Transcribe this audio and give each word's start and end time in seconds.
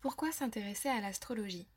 Pourquoi 0.00 0.32
s'intéresser 0.32 0.88
à 0.88 0.98
l'astrologie? 1.02 1.68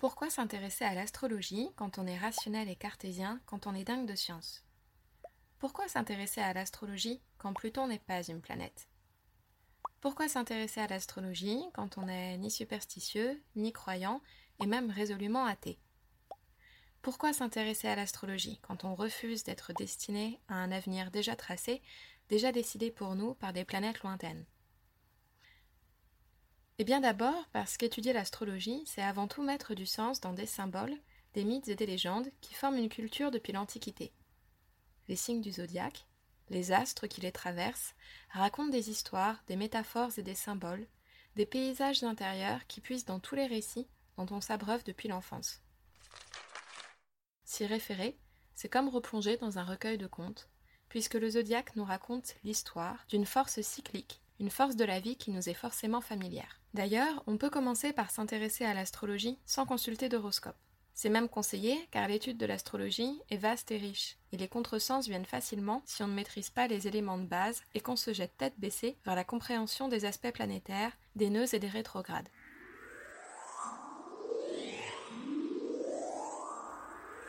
Pourquoi 0.00 0.28
s'intéresser 0.28 0.84
à 0.84 0.92
l'astrologie 0.92 1.70
quand 1.76 1.98
on 1.98 2.06
est 2.08 2.18
rationnel 2.18 2.68
et 2.68 2.74
cartésien, 2.74 3.40
quand 3.46 3.68
on 3.68 3.76
est 3.76 3.84
dingue 3.84 4.08
de 4.08 4.16
science? 4.16 4.64
Pourquoi 5.60 5.86
s'intéresser 5.86 6.40
à 6.40 6.52
l'astrologie 6.52 7.22
quand 7.38 7.52
Pluton 7.52 7.86
n'est 7.86 8.00
pas 8.00 8.24
une 8.24 8.40
planète? 8.40 8.88
Pourquoi 10.00 10.28
s'intéresser 10.28 10.80
à 10.80 10.88
l'astrologie 10.88 11.62
quand 11.74 11.96
on 11.96 12.06
n'est 12.06 12.38
ni 12.38 12.50
superstitieux, 12.50 13.40
ni 13.54 13.72
croyant, 13.72 14.20
et 14.58 14.66
même 14.66 14.90
résolument 14.90 15.44
athée? 15.44 15.78
Pourquoi 17.02 17.32
s'intéresser 17.32 17.86
à 17.86 17.94
l'astrologie 17.94 18.58
quand 18.62 18.82
on 18.82 18.96
refuse 18.96 19.44
d'être 19.44 19.72
destiné 19.72 20.40
à 20.48 20.54
un 20.54 20.72
avenir 20.72 21.12
déjà 21.12 21.36
tracé, 21.36 21.82
déjà 22.28 22.50
décidé 22.50 22.90
pour 22.90 23.14
nous 23.14 23.34
par 23.34 23.52
des 23.52 23.64
planètes 23.64 24.02
lointaines? 24.02 24.44
Eh 26.78 26.84
bien 26.84 27.00
d'abord 27.00 27.48
parce 27.52 27.76
qu'étudier 27.76 28.12
l'astrologie, 28.12 28.82
c'est 28.86 29.02
avant 29.02 29.28
tout 29.28 29.42
mettre 29.42 29.74
du 29.74 29.86
sens 29.86 30.20
dans 30.20 30.32
des 30.32 30.46
symboles, 30.46 30.96
des 31.34 31.44
mythes 31.44 31.68
et 31.68 31.74
des 31.74 31.86
légendes 31.86 32.30
qui 32.40 32.54
forment 32.54 32.78
une 32.78 32.88
culture 32.88 33.30
depuis 33.30 33.52
l'Antiquité. 33.52 34.12
Les 35.08 35.16
signes 35.16 35.42
du 35.42 35.52
zodiaque, 35.52 36.06
les 36.48 36.72
astres 36.72 37.06
qui 37.06 37.20
les 37.20 37.32
traversent, 37.32 37.94
racontent 38.30 38.70
des 38.70 38.90
histoires, 38.90 39.42
des 39.46 39.56
métaphores 39.56 40.18
et 40.18 40.22
des 40.22 40.34
symboles, 40.34 40.86
des 41.36 41.46
paysages 41.46 42.02
intérieurs 42.04 42.66
qui 42.66 42.80
puissent 42.80 43.06
dans 43.06 43.20
tous 43.20 43.34
les 43.34 43.46
récits 43.46 43.88
dont 44.16 44.26
on 44.30 44.40
s'abreuve 44.40 44.84
depuis 44.84 45.08
l'enfance. 45.08 45.62
S'y 47.44 47.66
référer, 47.66 48.18
c'est 48.54 48.68
comme 48.68 48.88
replonger 48.88 49.36
dans 49.36 49.58
un 49.58 49.64
recueil 49.64 49.98
de 49.98 50.06
contes, 50.06 50.48
puisque 50.88 51.14
le 51.14 51.30
zodiaque 51.30 51.74
nous 51.76 51.84
raconte 51.84 52.36
l'histoire 52.44 53.04
d'une 53.08 53.26
force 53.26 53.60
cyclique 53.62 54.20
une 54.42 54.50
force 54.50 54.74
de 54.74 54.84
la 54.84 54.98
vie 54.98 55.14
qui 55.14 55.30
nous 55.30 55.48
est 55.48 55.54
forcément 55.54 56.00
familière. 56.00 56.60
D'ailleurs, 56.74 57.22
on 57.28 57.36
peut 57.36 57.48
commencer 57.48 57.92
par 57.92 58.10
s'intéresser 58.10 58.64
à 58.64 58.74
l'astrologie 58.74 59.38
sans 59.46 59.66
consulter 59.66 60.08
d'horoscope. 60.08 60.56
C'est 60.94 61.10
même 61.10 61.28
conseillé 61.28 61.78
car 61.92 62.08
l'étude 62.08 62.38
de 62.38 62.46
l'astrologie 62.46 63.22
est 63.30 63.36
vaste 63.36 63.70
et 63.70 63.76
riche, 63.76 64.16
et 64.32 64.36
les 64.36 64.48
contresens 64.48 65.06
viennent 65.06 65.24
facilement 65.24 65.80
si 65.84 66.02
on 66.02 66.08
ne 66.08 66.14
maîtrise 66.14 66.50
pas 66.50 66.66
les 66.66 66.88
éléments 66.88 67.18
de 67.18 67.24
base 67.24 67.62
et 67.74 67.80
qu'on 67.80 67.94
se 67.94 68.12
jette 68.12 68.36
tête 68.36 68.58
baissée 68.58 68.96
vers 69.04 69.14
la 69.14 69.22
compréhension 69.22 69.86
des 69.86 70.06
aspects 70.06 70.32
planétaires, 70.32 70.98
des 71.14 71.30
nœuds 71.30 71.54
et 71.54 71.60
des 71.60 71.68
rétrogrades. 71.68 72.28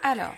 Alors, 0.02 0.34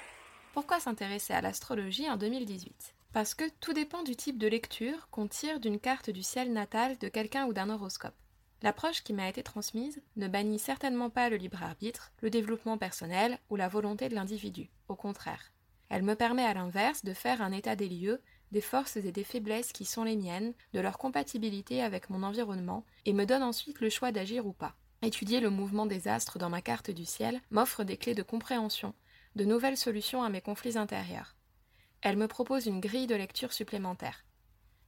pourquoi 0.53 0.81
s'intéresser 0.81 1.33
à 1.33 1.39
l'astrologie 1.39 2.09
en 2.09 2.17
2018 2.17 2.95
parce 3.15 3.33
que 3.33 3.45
tout 3.61 3.71
dépend 3.71 4.03
du 4.03 4.17
type 4.17 4.37
de 4.37 4.45
lecture 4.45 5.07
qu'on 5.09 5.29
tire 5.29 5.61
d'une 5.61 5.79
carte 5.79 6.09
du 6.09 6.21
ciel 6.21 6.51
natal 6.51 6.97
de 6.97 7.07
quelqu'un 7.07 7.45
ou 7.45 7.53
d'un 7.53 7.69
horoscope. 7.69 8.13
L'approche 8.61 9.03
qui 9.05 9.13
m'a 9.13 9.29
été 9.29 9.41
transmise 9.41 10.01
ne 10.17 10.27
bannit 10.27 10.59
certainement 10.59 11.09
pas 11.09 11.29
le 11.29 11.37
libre 11.37 11.63
arbitre, 11.63 12.11
le 12.21 12.29
développement 12.29 12.77
personnel 12.77 13.39
ou 13.49 13.55
la 13.55 13.69
volonté 13.69 14.09
de 14.09 14.15
l'individu. 14.15 14.69
Au 14.89 14.97
contraire. 14.97 15.53
Elle 15.87 16.03
me 16.03 16.15
permet 16.15 16.43
à 16.43 16.53
l'inverse 16.53 17.05
de 17.05 17.13
faire 17.13 17.41
un 17.41 17.53
état 17.53 17.77
des 17.77 17.87
lieux, 17.87 18.21
des 18.51 18.59
forces 18.59 18.97
et 18.97 19.13
des 19.13 19.23
faiblesses 19.23 19.71
qui 19.71 19.85
sont 19.85 20.03
les 20.03 20.17
miennes, 20.17 20.53
de 20.73 20.81
leur 20.81 20.97
compatibilité 20.97 21.81
avec 21.81 22.09
mon 22.09 22.21
environnement, 22.21 22.83
et 23.05 23.13
me 23.13 23.23
donne 23.23 23.43
ensuite 23.43 23.79
le 23.79 23.89
choix 23.89 24.11
d'agir 24.11 24.45
ou 24.45 24.51
pas. 24.51 24.75
Étudier 25.01 25.39
le 25.39 25.51
mouvement 25.51 25.85
des 25.85 26.09
astres 26.09 26.37
dans 26.37 26.49
ma 26.49 26.61
carte 26.61 26.91
du 26.91 27.05
ciel 27.05 27.39
m'offre 27.49 27.85
des 27.85 27.95
clés 27.95 28.13
de 28.13 28.23
compréhension, 28.23 28.93
de 29.37 29.45
nouvelles 29.45 29.77
solutions 29.77 30.21
à 30.21 30.27
mes 30.27 30.41
conflits 30.41 30.77
intérieurs 30.77 31.34
elle 32.01 32.17
me 32.17 32.27
propose 32.27 32.65
une 32.65 32.79
grille 32.79 33.07
de 33.07 33.15
lecture 33.15 33.53
supplémentaire. 33.53 34.25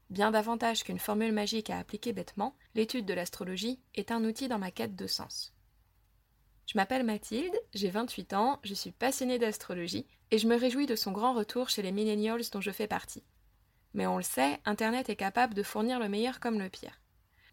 Bien 0.10 0.32
davantage 0.32 0.84
qu'une 0.84 1.00
formule 1.00 1.34
magique 1.34 1.70
à 1.70 1.80
appliquer 1.80 2.14
bêtement, 2.14 2.56
l'étude 2.76 3.06
de 3.06 3.14
l'astrologie 3.14 3.80
est 3.96 4.12
un 4.12 4.24
outil 4.24 4.48
dans 4.48 4.60
ma 4.60 4.72
quête 4.72 4.96
de 4.96 5.08
sens. 5.08 5.54
Je 6.66 6.78
m'appelle 6.78 7.04
Mathilde, 7.04 7.56
j'ai 7.74 7.90
28 7.90 8.34
ans, 8.34 8.60
je 8.64 8.74
suis 8.74 8.92
passionnée 8.92 9.40
d'astrologie 9.40 10.06
et 10.32 10.38
je 10.38 10.48
me 10.48 10.58
réjouis 10.58 10.86
de 10.86 10.96
son 10.96 11.12
grand 11.12 11.34
retour 11.34 11.70
chez 11.70 11.82
les 11.82 11.92
millennials 11.92 12.50
dont 12.52 12.62
je 12.62 12.72
fais 12.72 12.88
partie. 12.88 13.24
Mais 13.94 14.06
on 14.06 14.18
le 14.18 14.24
sait, 14.24 14.60
Internet 14.66 15.10
est 15.10 15.16
capable 15.16 15.54
de 15.54 15.64
fournir 15.64 16.00
le 16.00 16.10
meilleur 16.10 16.40
comme 16.40 16.60
le 16.60 16.70
pire. 16.70 17.02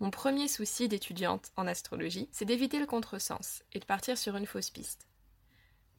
Mon 0.00 0.10
premier 0.10 0.48
souci 0.48 0.88
d'étudiante 0.88 1.52
en 1.56 1.66
astrologie, 1.66 2.28
c'est 2.32 2.44
d'éviter 2.44 2.78
le 2.78 2.86
contresens 2.86 3.62
et 3.72 3.78
de 3.78 3.84
partir 3.84 4.18
sur 4.18 4.36
une 4.36 4.46
fausse 4.46 4.70
piste. 4.70 5.06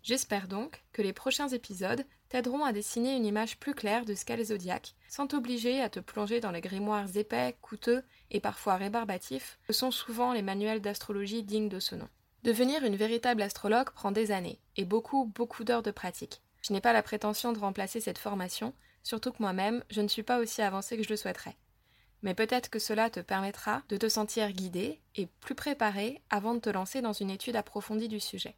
J'espère 0.03 0.47
donc 0.47 0.83
que 0.91 1.01
les 1.01 1.13
prochains 1.13 1.47
épisodes 1.47 2.05
t'aideront 2.29 2.65
à 2.65 2.73
dessiner 2.73 3.15
une 3.15 3.25
image 3.25 3.57
plus 3.59 3.73
claire 3.73 4.05
de 4.05 4.15
ce 4.15 4.25
qu'est 4.25 4.37
le 4.37 4.43
zodiaque, 4.43 4.95
sans 5.09 5.27
t'obliger 5.27 5.81
à 5.81 5.89
te 5.89 5.99
plonger 5.99 6.39
dans 6.39 6.51
les 6.51 6.61
grimoires 6.61 7.15
épais, 7.15 7.55
coûteux 7.61 8.03
et 8.31 8.39
parfois 8.39 8.75
rébarbatifs 8.75 9.59
que 9.67 9.73
sont 9.73 9.91
souvent 9.91 10.33
les 10.33 10.41
manuels 10.41 10.81
d'astrologie 10.81 11.43
dignes 11.43 11.69
de 11.69 11.79
ce 11.79 11.95
nom. 11.95 12.09
Devenir 12.43 12.83
une 12.83 12.95
véritable 12.95 13.41
astrologue 13.41 13.89
prend 13.89 14.11
des 14.11 14.31
années 14.31 14.59
et 14.77 14.85
beaucoup, 14.85 15.25
beaucoup 15.25 15.63
d'heures 15.63 15.83
de 15.83 15.91
pratique. 15.91 16.41
Je 16.61 16.73
n'ai 16.73 16.81
pas 16.81 16.93
la 16.93 17.03
prétention 17.03 17.53
de 17.53 17.59
remplacer 17.59 17.99
cette 17.99 18.17
formation, 18.17 18.73
surtout 19.03 19.31
que 19.31 19.41
moi-même, 19.41 19.83
je 19.89 20.01
ne 20.01 20.07
suis 20.07 20.23
pas 20.23 20.39
aussi 20.39 20.61
avancée 20.61 20.97
que 20.97 21.03
je 21.03 21.09
le 21.09 21.15
souhaiterais. 21.15 21.57
Mais 22.21 22.33
peut-être 22.33 22.69
que 22.69 22.79
cela 22.79 23.09
te 23.09 23.19
permettra 23.19 23.83
de 23.89 23.97
te 23.97 24.09
sentir 24.09 24.51
guidé 24.51 24.99
et 25.15 25.27
plus 25.41 25.55
préparé 25.55 26.21
avant 26.29 26.55
de 26.55 26.59
te 26.59 26.69
lancer 26.69 27.01
dans 27.01 27.13
une 27.13 27.29
étude 27.29 27.55
approfondie 27.55 28.07
du 28.07 28.19
sujet. 28.19 28.55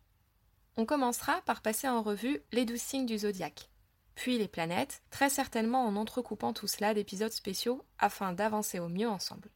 On 0.79 0.85
commencera 0.85 1.41
par 1.41 1.63
passer 1.63 1.89
en 1.89 2.03
revue 2.03 2.39
les 2.51 2.63
douze 2.63 2.81
signes 2.81 3.07
du 3.07 3.17
zodiaque, 3.17 3.71
puis 4.13 4.37
les 4.37 4.47
planètes, 4.47 5.01
très 5.09 5.29
certainement 5.29 5.83
en 5.83 5.95
entrecoupant 5.95 6.53
tout 6.53 6.67
cela 6.67 6.93
d'épisodes 6.93 7.31
spéciaux 7.31 7.83
afin 7.97 8.31
d'avancer 8.31 8.77
au 8.77 8.87
mieux 8.87 9.09
ensemble. 9.09 9.49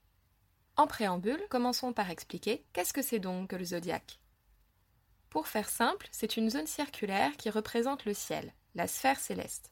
En 0.78 0.88
préambule, 0.88 1.46
commençons 1.52 1.94
par 1.94 2.10
expliquer 2.10 2.66
qu'est-ce 2.74 2.92
que 2.92 3.04
c'est 3.04 3.20
donc 3.20 3.52
que 3.52 3.56
le 3.56 3.66
zodiaque. 3.66 4.20
Pour 5.30 5.48
faire 5.48 5.70
simple, 5.70 6.08
c'est 6.12 6.38
une 6.38 6.50
zone 6.50 6.66
circulaire 6.66 7.38
qui 7.38 7.52
représente 7.52 8.06
le 8.06 8.16
ciel, 8.16 8.54
la 8.74 8.88
sphère 8.88 9.20
céleste. 9.20 9.72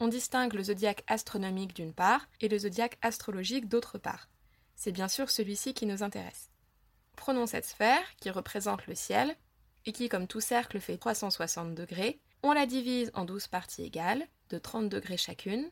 On 0.00 0.08
distingue 0.08 0.52
le 0.52 0.64
zodiaque 0.64 1.04
astronomique 1.06 1.74
d'une 1.74 1.94
part 1.94 2.26
et 2.40 2.48
le 2.48 2.58
zodiaque 2.58 2.98
astrologique 3.02 3.68
d'autre 3.68 3.98
part. 3.98 4.28
C'est 4.74 4.92
bien 4.92 5.08
sûr 5.08 5.30
celui-ci 5.30 5.74
qui 5.74 5.86
nous 5.86 6.02
intéresse. 6.02 6.50
Prenons 7.16 7.46
cette 7.46 7.66
sphère, 7.66 8.16
qui 8.16 8.30
représente 8.30 8.86
le 8.88 8.94
ciel, 8.96 9.36
qui, 9.92 10.08
comme 10.08 10.26
tout 10.26 10.40
cercle, 10.40 10.80
fait 10.80 10.98
360 10.98 11.74
degrés, 11.74 12.20
on 12.42 12.52
la 12.52 12.66
divise 12.66 13.10
en 13.14 13.24
12 13.24 13.48
parties 13.48 13.84
égales, 13.84 14.26
de 14.50 14.58
30 14.58 14.88
degrés 14.88 15.16
chacune. 15.16 15.70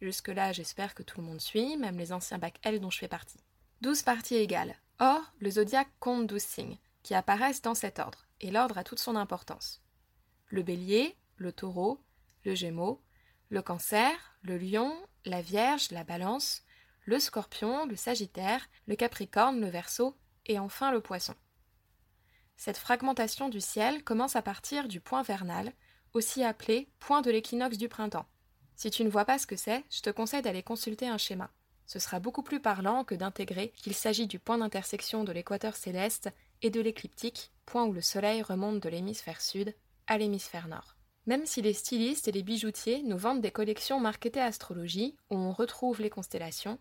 Jusque-là, 0.00 0.52
j'espère 0.52 0.94
que 0.94 1.02
tout 1.02 1.20
le 1.20 1.26
monde 1.26 1.40
suit, 1.40 1.76
même 1.76 1.98
les 1.98 2.12
anciens 2.12 2.38
bacs 2.38 2.58
L 2.62 2.80
dont 2.80 2.90
je 2.90 2.98
fais 2.98 3.08
partie. 3.08 3.40
12 3.82 4.02
parties 4.02 4.36
égales. 4.36 4.76
Or, 4.98 5.20
le 5.40 5.50
zodiaque 5.50 5.92
compte 6.00 6.26
12 6.26 6.42
signes, 6.42 6.78
qui 7.02 7.14
apparaissent 7.14 7.62
dans 7.62 7.74
cet 7.74 7.98
ordre, 7.98 8.26
et 8.40 8.50
l'ordre 8.50 8.78
a 8.78 8.84
toute 8.84 8.98
son 8.98 9.16
importance. 9.16 9.82
Le 10.48 10.62
bélier, 10.62 11.16
le 11.36 11.52
taureau, 11.52 12.00
le 12.44 12.54
gémeau, 12.54 13.02
le 13.48 13.62
cancer, 13.62 14.38
le 14.42 14.58
lion, 14.58 14.96
la 15.24 15.42
vierge, 15.42 15.90
la 15.90 16.04
balance, 16.04 16.62
le 17.04 17.20
scorpion, 17.20 17.86
le 17.86 17.96
sagittaire, 17.96 18.66
le 18.86 18.96
capricorne, 18.96 19.60
le 19.60 19.68
verso, 19.68 20.16
et 20.46 20.58
enfin 20.58 20.90
le 20.90 21.00
poisson. 21.00 21.34
Cette 22.56 22.78
fragmentation 22.78 23.48
du 23.48 23.60
ciel 23.60 24.02
commence 24.02 24.36
à 24.36 24.42
partir 24.42 24.88
du 24.88 25.00
point 25.00 25.22
vernal, 25.22 25.72
aussi 26.14 26.42
appelé 26.42 26.88
point 26.98 27.22
de 27.22 27.30
l'équinoxe 27.30 27.78
du 27.78 27.88
printemps. 27.88 28.26
Si 28.74 28.90
tu 28.90 29.04
ne 29.04 29.10
vois 29.10 29.24
pas 29.24 29.38
ce 29.38 29.46
que 29.46 29.56
c'est, 29.56 29.84
je 29.90 30.00
te 30.00 30.10
conseille 30.10 30.42
d'aller 30.42 30.62
consulter 30.62 31.06
un 31.06 31.18
schéma. 31.18 31.50
Ce 31.86 31.98
sera 31.98 32.18
beaucoup 32.18 32.42
plus 32.42 32.60
parlant 32.60 33.04
que 33.04 33.14
d'intégrer 33.14 33.72
qu'il 33.76 33.94
s'agit 33.94 34.26
du 34.26 34.38
point 34.38 34.58
d'intersection 34.58 35.22
de 35.22 35.32
l'équateur 35.32 35.76
céleste 35.76 36.30
et 36.62 36.70
de 36.70 36.80
l'écliptique, 36.80 37.52
point 37.64 37.84
où 37.84 37.92
le 37.92 38.00
soleil 38.00 38.42
remonte 38.42 38.80
de 38.80 38.88
l'hémisphère 38.88 39.40
sud 39.40 39.74
à 40.06 40.18
l'hémisphère 40.18 40.68
nord. 40.68 40.96
Même 41.26 41.46
si 41.46 41.62
les 41.62 41.74
stylistes 41.74 42.28
et 42.28 42.32
les 42.32 42.42
bijoutiers 42.42 43.02
nous 43.02 43.18
vendent 43.18 43.40
des 43.40 43.50
collections 43.50 44.00
marketées 44.00 44.40
astrologie 44.40 45.16
où 45.30 45.36
on 45.36 45.52
retrouve 45.52 46.00
les 46.00 46.10
constellations, 46.10 46.78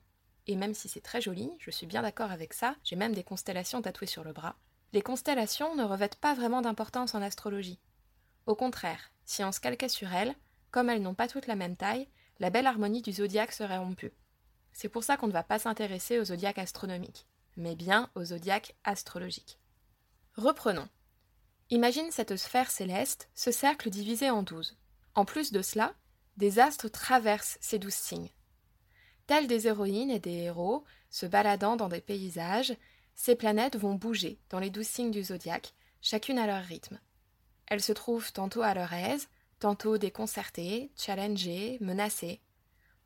et 0.47 0.55
même 0.55 0.73
si 0.73 0.87
c'est 0.87 1.01
très 1.01 1.21
joli, 1.21 1.51
je 1.59 1.71
suis 1.71 1.87
bien 1.87 2.03
d'accord 2.03 2.31
avec 2.31 2.53
ça, 2.53 2.75
j'ai 2.83 2.95
même 2.95 3.15
des 3.15 3.23
constellations 3.23 3.81
tatouées 3.81 4.05
sur 4.05 4.23
le 4.23 4.33
bras, 4.33 4.55
les 4.95 5.01
constellations 5.01 5.75
ne 5.75 5.83
revêtent 5.83 6.15
pas 6.15 6.33
vraiment 6.33 6.61
d'importance 6.61 7.15
en 7.15 7.21
astrologie. 7.21 7.81
Au 8.45 8.55
contraire, 8.55 9.11
si 9.25 9.43
on 9.43 9.51
se 9.51 9.59
calquait 9.59 9.89
sur 9.89 10.13
elles, 10.13 10.33
comme 10.71 10.89
elles 10.89 11.01
n'ont 11.01 11.13
pas 11.13 11.27
toutes 11.27 11.47
la 11.47 11.57
même 11.57 11.75
taille, 11.75 12.07
la 12.39 12.49
belle 12.49 12.65
harmonie 12.65 13.01
du 13.01 13.11
zodiaque 13.11 13.51
serait 13.51 13.77
rompue. 13.77 14.13
C'est 14.71 14.87
pour 14.87 15.03
ça 15.03 15.17
qu'on 15.17 15.27
ne 15.27 15.33
va 15.33 15.43
pas 15.43 15.59
s'intéresser 15.59 16.17
au 16.17 16.23
zodiaque 16.23 16.59
astronomique, 16.59 17.27
mais 17.57 17.75
bien 17.75 18.09
au 18.15 18.23
zodiaque 18.23 18.73
astrologique. 18.85 19.59
Reprenons. 20.37 20.87
Imagine 21.71 22.09
cette 22.11 22.37
sphère 22.37 22.71
céleste, 22.71 23.27
ce 23.35 23.51
cercle 23.51 23.89
divisé 23.89 24.29
en 24.29 24.43
douze. 24.43 24.77
En 25.13 25.25
plus 25.25 25.51
de 25.51 25.61
cela, 25.61 25.93
des 26.37 26.57
astres 26.57 26.87
traversent 26.87 27.57
ces 27.59 27.79
douze 27.79 27.93
signes. 27.93 28.31
Tels 29.27 29.47
des 29.47 29.67
héroïnes 29.67 30.11
et 30.11 30.19
des 30.19 30.43
héros, 30.43 30.85
se 31.09 31.25
baladant 31.25 31.75
dans 31.75 31.89
des 31.89 32.01
paysages, 32.01 32.77
ces 33.15 33.35
planètes 33.35 33.77
vont 33.77 33.95
bouger 33.95 34.39
dans 34.49 34.59
les 34.59 34.69
douze 34.69 34.87
signes 34.87 35.11
du 35.11 35.23
zodiaque, 35.23 35.73
chacune 36.01 36.37
à 36.37 36.45
leur 36.45 36.63
rythme. 36.63 36.99
Elles 37.67 37.81
se 37.81 37.93
trouvent 37.93 38.31
tantôt 38.31 38.61
à 38.61 38.73
leur 38.73 38.93
aise, 38.93 39.29
tantôt 39.59 39.97
déconcertées, 39.97 40.91
challengées, 40.97 41.77
menacées. 41.81 42.41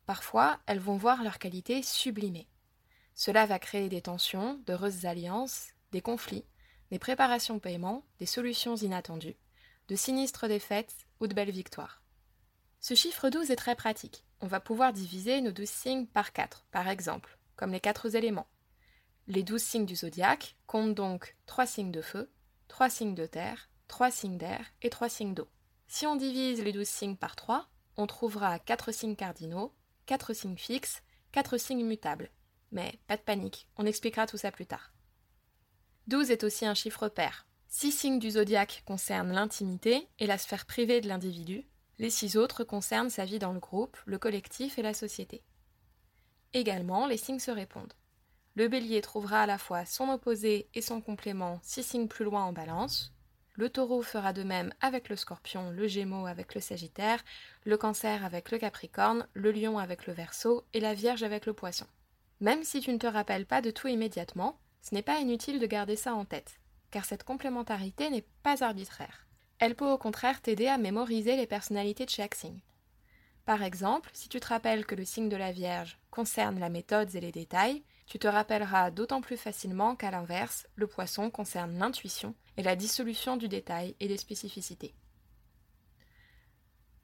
Parfois, 0.05 0.59
elles 0.65 0.79
vont 0.79 0.97
voir 0.97 1.23
leurs 1.23 1.39
qualités 1.39 1.83
sublimées. 1.83 2.49
Cela 3.13 3.45
va 3.45 3.59
créer 3.59 3.87
des 3.87 4.01
tensions, 4.01 4.59
d'heureuses 4.65 5.05
alliances, 5.05 5.67
des 5.91 6.01
conflits, 6.01 6.45
des 6.89 6.99
préparations 6.99 7.59
paiement, 7.59 8.03
des 8.17 8.25
solutions 8.25 8.75
inattendues, 8.75 9.37
de 9.87 9.95
sinistres 9.95 10.47
défaites 10.47 10.95
ou 11.19 11.27
de 11.27 11.33
belles 11.33 11.51
victoires. 11.51 12.01
Ce 12.79 12.95
chiffre 12.95 13.29
12 13.29 13.51
est 13.51 13.55
très 13.55 13.75
pratique. 13.75 14.23
On 14.41 14.47
va 14.47 14.59
pouvoir 14.59 14.93
diviser 14.93 15.41
nos 15.41 15.51
12 15.51 15.69
signes 15.69 16.07
par 16.07 16.33
4, 16.33 16.65
par 16.71 16.87
exemple, 16.87 17.37
comme 17.55 17.71
les 17.71 17.79
4 17.79 18.15
éléments. 18.15 18.47
Les 19.29 19.43
12 19.43 19.61
signes 19.61 19.85
du 19.85 19.95
zodiaque 19.95 20.55
comptent 20.65 20.95
donc 20.95 21.37
3 21.45 21.67
signes 21.67 21.91
de 21.91 22.01
feu, 22.01 22.31
3 22.67 22.89
signes 22.89 23.13
de 23.13 23.27
terre, 23.27 23.69
3 23.87 24.09
signes 24.09 24.39
d'air 24.39 24.65
et 24.81 24.89
3 24.89 25.07
signes 25.07 25.35
d'eau. 25.35 25.47
Si 25.87 26.07
on 26.07 26.15
divise 26.15 26.63
les 26.63 26.73
12 26.73 26.87
signes 26.87 27.15
par 27.15 27.35
3, 27.35 27.69
on 27.95 28.07
trouvera 28.07 28.57
4 28.57 28.91
signes 28.91 29.15
cardinaux, 29.15 29.71
4 30.07 30.33
signes 30.33 30.57
fixes, 30.57 31.03
4 31.31 31.57
signes 31.57 31.85
mutables. 31.85 32.31
Mais 32.71 32.99
pas 33.05 33.17
de 33.17 33.21
panique, 33.21 33.67
on 33.77 33.85
expliquera 33.85 34.25
tout 34.25 34.37
ça 34.37 34.51
plus 34.51 34.65
tard. 34.65 34.93
12 36.07 36.31
est 36.31 36.43
aussi 36.43 36.65
un 36.65 36.73
chiffre 36.73 37.07
pair. 37.07 37.45
6 37.67 37.91
signes 37.91 38.19
du 38.19 38.31
zodiaque 38.31 38.81
concernent 38.87 39.31
l'intimité 39.31 40.07
et 40.17 40.25
la 40.25 40.39
sphère 40.39 40.65
privée 40.65 41.01
de 41.01 41.07
l'individu, 41.07 41.67
les 41.99 42.09
6 42.09 42.35
autres 42.35 42.63
concernent 42.63 43.11
sa 43.11 43.25
vie 43.25 43.37
dans 43.37 43.53
le 43.53 43.59
groupe, 43.59 43.95
le 44.07 44.17
collectif 44.17 44.79
et 44.79 44.81
la 44.81 44.95
société. 44.95 45.43
Également, 46.53 47.05
les 47.05 47.17
signes 47.17 47.37
se 47.37 47.51
répondent. 47.51 47.93
Le 48.59 48.67
bélier 48.67 48.99
trouvera 48.99 49.43
à 49.43 49.45
la 49.45 49.57
fois 49.57 49.85
son 49.85 50.09
opposé 50.09 50.67
et 50.73 50.81
son 50.81 50.99
complément 50.99 51.61
6 51.63 51.81
signes 51.81 52.07
plus 52.09 52.25
loin 52.25 52.43
en 52.43 52.51
balance, 52.51 53.13
le 53.53 53.69
taureau 53.69 54.01
fera 54.01 54.33
de 54.33 54.43
même 54.43 54.73
avec 54.81 55.07
le 55.07 55.15
scorpion, 55.15 55.71
le 55.71 55.87
gémeaux 55.87 56.25
avec 56.25 56.53
le 56.55 56.59
sagittaire, 56.59 57.23
le 57.63 57.77
cancer 57.77 58.25
avec 58.25 58.51
le 58.51 58.57
capricorne, 58.57 59.25
le 59.33 59.53
lion 59.53 59.79
avec 59.79 60.07
le 60.07 60.13
verso 60.13 60.65
et 60.73 60.81
la 60.81 60.93
vierge 60.93 61.23
avec 61.23 61.45
le 61.45 61.53
poisson. 61.53 61.85
Même 62.41 62.65
si 62.65 62.81
tu 62.81 62.91
ne 62.91 62.97
te 62.97 63.07
rappelles 63.07 63.45
pas 63.45 63.61
de 63.61 63.71
tout 63.71 63.87
immédiatement, 63.87 64.59
ce 64.81 64.93
n'est 64.93 65.03
pas 65.03 65.21
inutile 65.21 65.61
de 65.61 65.65
garder 65.65 65.95
ça 65.95 66.13
en 66.13 66.25
tête, 66.25 66.59
car 66.91 67.05
cette 67.05 67.23
complémentarité 67.23 68.09
n'est 68.09 68.27
pas 68.43 68.61
arbitraire. 68.61 69.25
Elle 69.59 69.75
peut 69.75 69.89
au 69.89 69.97
contraire 69.97 70.41
t'aider 70.41 70.67
à 70.67 70.77
mémoriser 70.77 71.37
les 71.37 71.47
personnalités 71.47 72.03
de 72.03 72.09
chaque 72.09 72.35
signe. 72.35 72.59
Par 73.45 73.63
exemple, 73.63 74.09
si 74.11 74.27
tu 74.27 74.41
te 74.41 74.47
rappelles 74.47 74.85
que 74.85 74.95
le 74.95 75.05
signe 75.05 75.29
de 75.29 75.37
la 75.37 75.53
Vierge 75.53 75.97
concerne 76.11 76.59
la 76.59 76.67
méthode 76.67 77.15
et 77.15 77.21
les 77.21 77.31
détails, 77.31 77.83
tu 78.09 78.17
te 78.17 78.27
rappelleras 78.27 78.89
d'autant 78.89 79.21
plus 79.21 79.37
facilement 79.37 79.95
qu'à 79.95 80.09
l'inverse, 80.09 80.67
le 80.75 80.87
poisson 80.87 81.29
concerne 81.29 81.77
l'intuition 81.77 82.33
et 82.57 82.63
la 82.63 82.75
dissolution 82.75 83.37
du 83.37 83.47
détail 83.47 83.95
et 83.99 84.07
des 84.07 84.17
spécificités. 84.17 84.95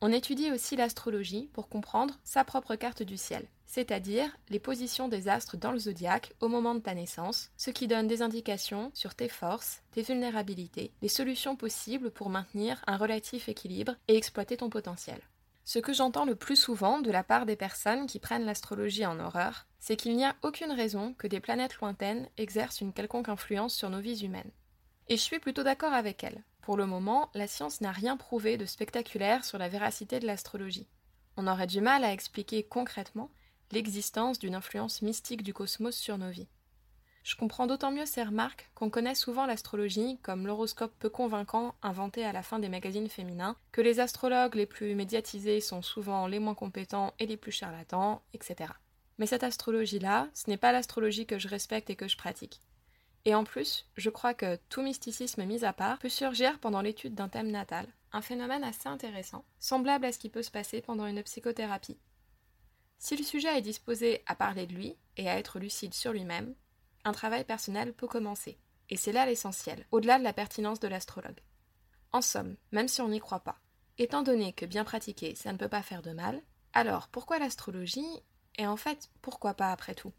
On 0.02 0.12
étudie 0.12 0.52
aussi 0.52 0.75
l'astrologie 0.75 1.50
pour 1.54 1.69
comprendre 1.69 2.16
sa 2.24 2.44
propre 2.44 2.75
carte 2.75 3.04
du 3.04 3.18
ciel, 3.18 3.48
c'est-à-dire 3.68 4.36
les 4.50 4.60
positions 4.60 5.07
des 5.07 5.28
astres 5.28 5.57
dans 5.57 5.72
le 5.72 5.80
zodiaque 5.80 6.34
au 6.42 6.48
moment 6.48 6.74
de 6.74 6.80
ta 6.80 6.96
naissance, 6.96 7.52
ce 7.56 7.69
qui 7.69 7.88
donne 7.88 8.07
des 8.07 8.24
indications 8.24 8.90
sur 8.96 9.13
tes 9.13 9.30
forces, 9.30 9.84
tes 9.92 10.02
vulnérabilités, 10.02 10.92
les 11.04 11.07
solutions 11.07 11.56
possibles 11.56 12.10
pour 12.10 12.30
maintenir 12.30 12.84
un 12.88 12.98
relatif 12.98 13.48
équilibre 13.48 13.96
et 14.07 14.18
exploiter 14.18 14.57
ton 14.57 14.72
potentiel. 14.72 15.22
Ce 15.67 15.79
que 15.79 15.94
j'entends 15.94 16.25
le 16.25 16.35
plus 16.35 16.56
souvent 16.56 17.00
de 17.00 17.09
la 17.09 17.23
part 17.23 17.47
des 17.47 17.56
personnes 17.56 18.06
qui 18.06 18.19
prennent 18.19 18.45
l'astrologie 18.45 19.06
en 19.07 19.19
horreur, 19.19 19.65
c'est 19.79 19.95
qu'il 19.95 20.15
n'y 20.15 20.23
a 20.23 20.35
aucune 20.44 20.71
raison 20.71 21.15
que 21.15 21.25
des 21.25 21.39
planètes 21.39 21.79
lointaines 21.79 22.29
exercent 22.38 22.81
une 22.81 22.94
quelconque 22.94 23.29
influence 23.29 23.73
sur 23.73 23.89
nos 23.89 24.00
vies 24.00 24.23
humaines. 24.23 24.51
Et 25.07 25.17
je 25.17 25.21
suis 25.21 25.39
plutôt 25.39 25.63
d'accord 25.63 25.94
avec 25.94 26.23
elle. 26.23 26.44
Pour 26.62 26.77
le 26.77 26.85
moment, 26.85 27.31
la 27.33 27.47
science 27.47 27.81
n'a 27.81 27.91
rien 27.91 28.15
prouvé 28.15 28.57
de 28.57 28.65
spectaculaire 28.65 29.44
sur 29.44 29.57
la 29.57 29.67
véracité 29.67 30.19
de 30.19 30.27
l'astrologie. 30.27 30.88
On 31.35 31.47
aurait 31.47 31.68
du 31.68 31.81
mal 31.81 32.03
à 32.03 32.13
expliquer 32.13 32.63
concrètement 32.63 33.31
l'existence 33.71 34.38
d'une 34.38 34.56
influence 34.56 35.01
mystique 35.01 35.41
du 35.41 35.53
cosmos 35.53 35.95
sur 35.95 36.19
nos 36.19 36.29
vies. 36.29 36.47
Je 37.25 37.36
comprends 37.36 37.66
d'autant 37.66 37.92
mieux 37.92 38.06
ces 38.06 38.22
remarques 38.22 38.69
qu'on 38.75 38.92
connaît 38.92 39.16
souvent 39.16 39.48
l'astrologie 39.48 40.19
comme 40.22 40.45
l'horoscope 40.45 40.94
peu 41.00 41.10
convaincant 41.10 41.74
inventé 41.81 42.24
à 42.24 42.31
la 42.31 42.44
fin 42.44 42.60
des 42.60 42.69
magazines 42.69 43.10
féminins, 43.10 43.57
que 43.72 43.81
les 43.81 44.00
astrologues 44.00 44.54
les 44.54 44.68
plus 44.68 44.94
médiatisés 44.94 45.60
sont 45.60 45.81
souvent 45.81 46.27
les 46.27 46.38
moins 46.38 46.54
compétents 46.54 47.16
et 47.18 47.25
les 47.25 47.36
plus 47.36 47.51
charlatans, 47.51 48.22
etc. 48.33 48.74
Mais 49.18 49.25
cette 49.25 49.44
astrologie-là, 49.44 50.27
ce 50.36 50.51
n'est 50.51 50.57
pas 50.57 50.72
l'astrologie 50.72 51.25
que 51.25 51.39
je 51.39 51.48
respecte 51.48 51.89
et 51.89 51.95
que 51.95 52.07
je 52.07 52.16
pratique. 52.16 52.62
Et 53.25 53.33
en 53.33 53.44
plus, 53.44 53.88
je 53.98 54.12
crois 54.12 54.36
que 54.36 54.60
tout 54.69 54.83
mysticisme 54.83 55.45
mis 55.45 55.66
à 55.66 55.74
part 55.74 55.98
peut 55.98 56.10
surgir 56.10 56.60
pendant 56.60 56.81
l'étude 56.81 57.16
d'un 57.16 57.28
thème 57.28 57.50
natal, 57.50 57.88
un 58.13 58.21
phénomène 58.21 58.63
assez 58.63 58.88
intéressant, 58.88 59.45
semblable 59.57 60.06
à 60.06 60.12
ce 60.12 60.19
qui 60.19 60.30
peut 60.30 60.44
se 60.44 60.51
passer 60.51 60.80
pendant 60.80 61.07
une 61.07 61.24
psychothérapie. 61.24 61.98
Si 63.00 63.18
le 63.18 63.24
sujet 63.24 63.57
est 63.57 63.63
disposé 63.63 64.21
à 64.28 64.36
parler 64.36 64.68
de 64.68 64.75
lui 64.75 64.95
et 65.18 65.28
à 65.28 65.39
être 65.39 65.57
lucide 65.57 65.95
sur 65.95 66.13
lui-même, 66.13 66.54
un 67.06 67.13
travail 67.13 67.46
personnel 67.46 67.94
peut 67.94 68.07
commencer. 68.07 68.57
Et 68.90 68.98
c'est 68.98 69.13
là 69.13 69.25
l'essentiel, 69.25 69.86
au-delà 69.92 70.19
de 70.19 70.24
la 70.24 70.34
pertinence 70.34 70.80
de 70.80 70.88
l'astrologue. 70.88 71.40
En 72.12 72.22
somme, 72.22 72.57
même 72.72 72.88
si 72.88 73.02
on 73.02 73.07
n'y 73.07 73.19
croit 73.19 73.40
pas, 73.40 73.60
étant 73.98 74.22
donné 74.22 74.54
que 74.54 74.66
bien 74.66 74.84
pratiquer, 74.84 75.36
ça 75.36 75.54
ne 75.54 75.57
peut 75.57 75.69
pas 75.69 75.81
faire 75.81 76.02
de 76.02 76.12
mal, 76.12 76.42
alors 76.74 77.07
pourquoi 77.07 77.40
l'astrologie 77.40 78.06
Et 78.57 78.68
en 78.68 78.75
fait, 78.75 79.10
pourquoi 79.22 79.54
pas 79.54 79.72
après 79.72 79.96
tout? 79.96 80.13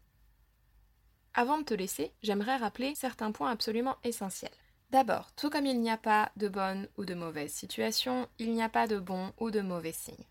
Avant 1.33 1.59
de 1.59 1.63
te 1.63 1.73
laisser, 1.73 2.13
j'aimerais 2.23 2.57
rappeler 2.57 2.95
certains 2.95 3.31
points 3.31 3.51
absolument 3.51 3.97
essentiels. 4.03 4.49
D'abord, 4.89 5.31
tout 5.33 5.49
comme 5.49 5.65
il 5.65 5.79
n'y 5.81 5.91
a 5.91 5.97
pas 5.97 6.31
de 6.37 6.47
bonne 6.47 6.87
ou 6.97 7.05
de 7.05 7.13
mauvaise 7.13 7.53
situation, 7.53 8.27
il 8.39 8.53
n'y 8.53 8.63
a 8.63 8.69
pas 8.69 8.87
de 8.87 8.97
bon 8.97 9.33
ou 9.37 9.51
de 9.51 9.61
mauvais 9.61 9.91
signe. 9.91 10.25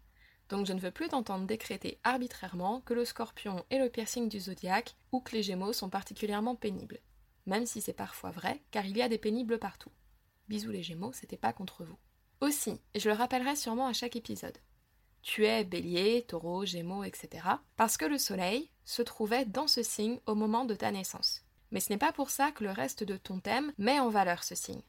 Donc 0.48 0.66
je 0.66 0.72
ne 0.72 0.80
veux 0.80 0.90
plus 0.90 1.08
t'entendre 1.08 1.46
décréter 1.46 1.98
arbitrairement 2.04 2.80
que 2.82 2.94
le 2.94 3.04
scorpion 3.04 3.64
est 3.70 3.78
le 3.78 3.90
piercing 3.90 4.28
du 4.28 4.38
zodiaque 4.38 4.94
ou 5.12 5.20
que 5.20 5.32
les 5.32 5.42
gémeaux 5.42 5.72
sont 5.72 5.90
particulièrement 5.90 6.54
pénibles. 6.54 7.00
Même 7.46 7.66
si 7.66 7.80
c'est 7.80 7.92
parfois 7.92 8.30
vrai, 8.30 8.62
car 8.70 8.86
il 8.86 8.96
y 8.96 9.02
a 9.02 9.08
des 9.08 9.18
pénibles 9.18 9.58
partout. 9.58 9.90
Bisous 10.48 10.70
les 10.70 10.82
gémeaux, 10.82 11.12
c'était 11.12 11.36
pas 11.36 11.52
contre 11.52 11.84
vous. 11.84 11.98
Aussi, 12.40 12.80
et 12.94 13.00
je 13.00 13.08
le 13.08 13.14
rappellerai 13.14 13.56
sûrement 13.56 13.86
à 13.86 13.92
chaque 13.92 14.16
épisode, 14.16 14.58
tu 15.26 15.44
es 15.44 15.64
bélier, 15.64 16.22
taureau, 16.22 16.64
gémeaux, 16.64 17.02
etc. 17.02 17.44
Parce 17.76 17.96
que 17.96 18.04
le 18.04 18.16
soleil 18.16 18.70
se 18.84 19.02
trouvait 19.02 19.44
dans 19.44 19.66
ce 19.66 19.82
signe 19.82 20.20
au 20.26 20.36
moment 20.36 20.64
de 20.64 20.76
ta 20.76 20.92
naissance. 20.92 21.42
Mais 21.72 21.80
ce 21.80 21.92
n'est 21.92 21.98
pas 21.98 22.12
pour 22.12 22.30
ça 22.30 22.52
que 22.52 22.62
le 22.62 22.70
reste 22.70 23.02
de 23.02 23.16
ton 23.16 23.40
thème 23.40 23.72
met 23.76 23.98
en 23.98 24.08
valeur 24.08 24.44
ce 24.44 24.54
signe. 24.54 24.82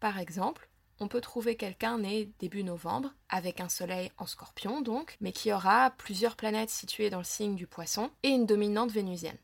Par 0.00 0.18
exemple, 0.18 0.70
on 1.00 1.08
peut 1.08 1.20
trouver 1.20 1.56
quelqu'un 1.56 1.98
né 1.98 2.30
début 2.38 2.64
novembre, 2.64 3.12
avec 3.28 3.60
un 3.60 3.68
soleil 3.68 4.10
en 4.18 4.26
scorpion 4.26 4.80
donc, 4.80 5.16
mais 5.20 5.32
qui 5.32 5.52
aura 5.52 5.90
plusieurs 5.90 6.36
planètes 6.36 6.70
situées 6.70 7.10
dans 7.10 7.18
le 7.18 7.24
signe 7.24 7.54
du 7.54 7.66
poisson 7.66 8.10
et 8.22 8.28
une 8.28 8.46
dominante 8.46 8.90
vénusienne. 8.90 9.38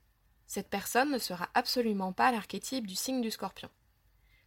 Cette 0.46 0.69
personne 0.69 1.11
ne 1.11 1.19
sera 1.19 1.49
absolument 1.55 2.13
pas 2.13 2.32
l'archétype 2.32 2.87
du 2.87 2.94
signe 2.94 3.20
du 3.20 3.31
scorpion. 3.31 3.69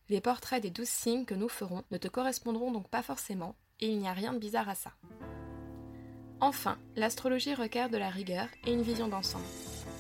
Les 0.10 0.22
portraits 0.22 0.62
des 0.62 0.70
douze 0.70 0.88
signes 0.88 1.26
que 1.26 1.36
nous 1.36 1.50
ferons 1.50 1.84
ne 1.92 1.98
te 1.98 2.08
correspondront 2.08 2.72
donc 2.72 2.90
pas 2.90 3.04
forcément, 3.04 3.56
et 3.80 3.88
il 3.88 4.00
n'y 4.00 4.08
a 4.08 4.14
rien 4.14 4.34
de 4.34 4.40
bizarre 4.40 4.70
à 4.70 4.76
ça. 4.76 4.92
Enfin, 6.40 6.78
l'astrologie 6.96 7.56
requiert 7.56 7.90
de 7.90 7.98
la 7.98 8.10
rigueur 8.10 8.48
et 8.66 8.72
une 8.72 8.84
vision 8.84 9.08
d'ensemble. 9.08 9.44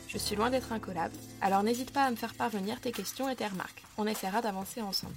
Je 0.08 0.18
suis 0.18 0.36
loin 0.36 0.50
d'être 0.50 0.72
incollable, 0.72 1.16
alors 1.42 1.64
n'hésite 1.64 1.92
pas 1.92 2.06
à 2.06 2.12
me 2.12 2.16
faire 2.16 2.36
parvenir 2.36 2.80
tes 2.80 2.92
questions 2.92 3.28
et 3.28 3.36
tes 3.36 3.48
remarques. 3.48 3.84
On 3.98 4.08
essaiera 4.08 4.42
d'avancer 4.42 4.82
ensemble. 4.82 5.16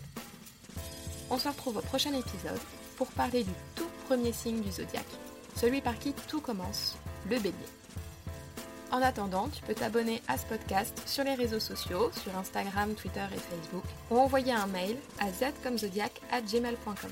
On 1.30 1.38
se 1.38 1.48
retrouve 1.48 1.76
au 1.76 1.82
prochain 1.82 2.12
épisode 2.12 2.58
pour 2.96 3.06
parler 3.08 3.44
du 3.44 3.52
tout 3.76 3.88
premier 4.06 4.32
signe 4.32 4.60
du 4.60 4.70
zodiaque, 4.70 5.04
celui 5.54 5.80
par 5.80 5.98
qui 5.98 6.12
tout 6.28 6.40
commence, 6.40 6.96
le 7.30 7.38
bélier. 7.38 7.54
En 8.90 9.00
attendant, 9.02 9.48
tu 9.48 9.62
peux 9.62 9.74
t'abonner 9.74 10.20
à 10.26 10.36
ce 10.36 10.46
podcast 10.46 11.00
sur 11.06 11.22
les 11.22 11.34
réseaux 11.34 11.60
sociaux, 11.60 12.10
sur 12.20 12.36
Instagram, 12.36 12.94
Twitter 12.94 13.24
et 13.32 13.38
Facebook, 13.38 13.84
ou 14.10 14.18
envoyer 14.18 14.52
un 14.52 14.66
mail 14.66 14.96
à 15.20 15.30
gmail.com. 16.40 17.10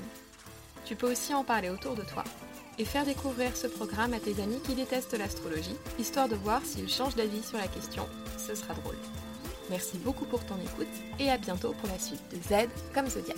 Tu 0.83 0.95
peux 0.95 1.09
aussi 1.09 1.33
en 1.33 1.45
parler 1.45 1.69
autour 1.69 1.95
de 1.95 2.03
toi 2.03 2.25
et 2.77 2.85
faire 2.85 3.05
découvrir 3.05 3.55
ce 3.55 3.67
programme 3.67 4.13
à 4.13 4.19
tes 4.19 4.41
amis 4.41 4.59
qui 4.65 4.73
détestent 4.73 5.17
l'astrologie, 5.17 5.75
histoire 5.97 6.27
de 6.27 6.35
voir 6.35 6.61
s'ils 6.65 6.89
changent 6.89 7.15
d'avis 7.15 7.43
sur 7.43 7.57
la 7.57 7.67
question. 7.67 8.07
Ce 8.37 8.55
sera 8.55 8.73
drôle. 8.73 8.97
Merci 9.69 9.97
beaucoup 9.99 10.25
pour 10.25 10.45
ton 10.45 10.55
écoute 10.55 10.87
et 11.19 11.29
à 11.29 11.37
bientôt 11.37 11.73
pour 11.73 11.89
la 11.89 11.99
suite 11.99 12.23
de 12.31 12.37
Z 12.37 12.67
comme 12.93 13.07
Zodiac. 13.07 13.37